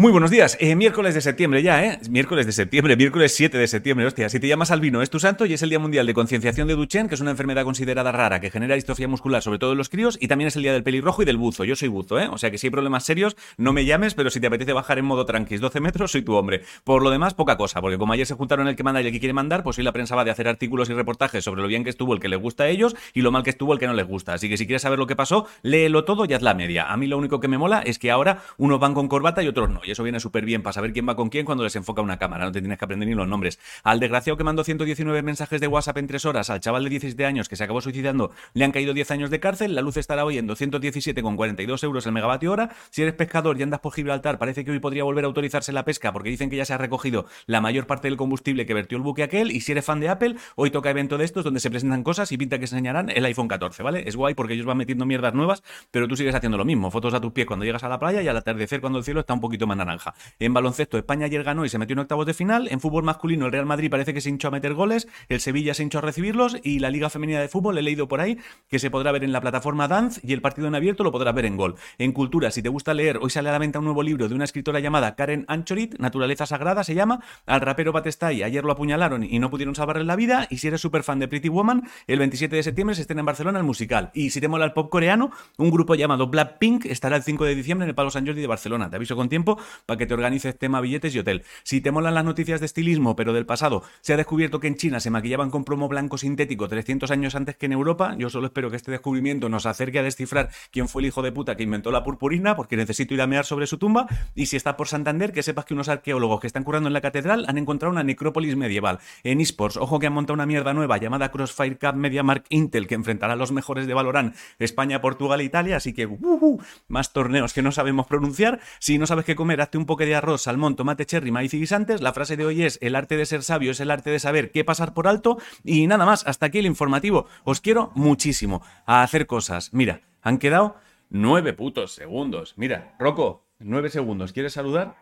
[0.00, 0.56] Muy buenos días.
[0.60, 1.98] Eh, miércoles de septiembre ya, ¿eh?
[2.08, 4.30] Miércoles de septiembre, miércoles 7 de septiembre, hostia.
[4.30, 6.74] Si te llamas Albino, es tu santo y es el Día Mundial de Concienciación de
[6.74, 9.90] Duchenne, que es una enfermedad considerada rara que genera distrofia muscular, sobre todo en los
[9.90, 11.64] críos, y también es el Día del pelirrojo y del buzo.
[11.64, 12.28] Yo soy buzo, ¿eh?
[12.32, 14.98] O sea que si hay problemas serios, no me llames, pero si te apetece bajar
[14.98, 16.62] en modo tranquis 12 metros, soy tu hombre.
[16.82, 19.12] Por lo demás, poca cosa, porque como ayer se juntaron el que manda y el
[19.12, 21.68] que quiere mandar, pues hoy la prensa va de hacer artículos y reportajes sobre lo
[21.68, 23.78] bien que estuvo el que les gusta a ellos y lo mal que estuvo el
[23.78, 24.32] que no les gusta.
[24.32, 26.90] Así que si quieres saber lo que pasó, léelo todo y haz la media.
[26.90, 29.48] A mí lo único que me mola es que ahora unos van con corbata y
[29.48, 32.02] otros no, eso viene súper bien para saber quién va con quién cuando les enfoca
[32.02, 33.58] una cámara, no te tienes que aprender ni los nombres.
[33.82, 37.24] Al desgraciado que mandó 119 mensajes de WhatsApp en tres horas, al chaval de 17
[37.24, 40.24] años que se acabó suicidando, le han caído 10 años de cárcel, la luz estará
[40.24, 42.70] hoy en 217,42 euros el megavatio hora.
[42.90, 45.84] Si eres pescador y andas por Gibraltar, parece que hoy podría volver a autorizarse la
[45.84, 48.96] pesca porque dicen que ya se ha recogido la mayor parte del combustible que vertió
[48.96, 49.50] el buque aquel.
[49.50, 52.32] Y si eres fan de Apple, hoy toca evento de estos donde se presentan cosas
[52.32, 54.04] y pinta que se enseñarán el iPhone 14, ¿vale?
[54.06, 56.90] Es guay porque ellos van metiendo mierdas nuevas, pero tú sigues haciendo lo mismo.
[56.90, 59.20] Fotos a tus pies cuando llegas a la playa y al atardecer cuando el cielo
[59.20, 60.14] está un poquito más naranja.
[60.38, 62.68] En baloncesto, España ayer ganó y se metió en octavos de final.
[62.70, 65.74] En fútbol masculino, el Real Madrid parece que se hinchó a meter goles, el Sevilla
[65.74, 68.78] se hinchó a recibirlos y la Liga Femenina de Fútbol, he leído por ahí, que
[68.78, 71.46] se podrá ver en la plataforma Dance y el partido en abierto lo podrás ver
[71.46, 71.76] en Gol.
[71.98, 74.34] En cultura, si te gusta leer, hoy sale a la venta un nuevo libro de
[74.34, 77.20] una escritora llamada Karen Anchorit, Naturaleza Sagrada se llama.
[77.46, 80.46] Al rapero Batestay ayer lo apuñalaron y no pudieron salvarle la vida.
[80.50, 83.26] Y si eres súper fan de Pretty Woman, el 27 de septiembre se estrena en
[83.26, 84.10] Barcelona el musical.
[84.14, 87.54] Y si te mola el pop coreano, un grupo llamado Blackpink estará el 5 de
[87.54, 88.90] diciembre en el Palo San Jordi de Barcelona.
[88.90, 91.44] Te aviso con tiempo para que te organices tema billetes y hotel.
[91.62, 94.76] Si te molan las noticias de estilismo, pero del pasado, se ha descubierto que en
[94.76, 98.14] China se maquillaban con plomo blanco sintético 300 años antes que en Europa.
[98.18, 101.32] Yo solo espero que este descubrimiento nos acerque a descifrar quién fue el hijo de
[101.32, 104.06] puta que inventó la purpurina, porque necesito ir a mear sobre su tumba.
[104.34, 107.00] Y si está por Santander, que sepas que unos arqueólogos que están curando en la
[107.00, 108.98] catedral han encontrado una necrópolis medieval.
[109.22, 112.94] En eSports, ojo que han montado una mierda nueva llamada Crossfire Cup MediaMark Intel, que
[112.94, 115.76] enfrentará a los mejores de Valorant, España, Portugal e Italia.
[115.76, 118.60] Así que, uh, uh, más torneos que no sabemos pronunciar.
[118.78, 122.02] Si no sabes qué hazte un poco de arroz, salmón, tomate cherry, maíz y guisantes.
[122.02, 124.50] La frase de hoy es: el arte de ser sabio es el arte de saber
[124.50, 125.38] qué pasar por alto.
[125.64, 127.26] Y nada más, hasta aquí el informativo.
[127.44, 129.72] Os quiero muchísimo a hacer cosas.
[129.72, 130.76] Mira, han quedado
[131.08, 132.52] nueve putos segundos.
[132.56, 134.32] Mira, Rocco, nueve segundos.
[134.32, 134.96] ¿Quieres saludar?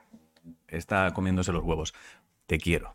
[0.68, 1.94] Está comiéndose los huevos.
[2.46, 2.94] Te quiero.